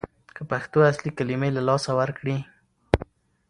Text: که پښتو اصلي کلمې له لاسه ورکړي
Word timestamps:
که 0.35 0.41
پښتو 0.51 0.79
اصلي 0.91 1.11
کلمې 1.17 1.49
له 1.53 1.61
لاسه 1.67 1.91
ورکړي 1.99 2.37